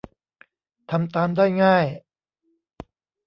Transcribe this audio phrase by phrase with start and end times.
[0.89, 1.85] ทำตามได้ง่าย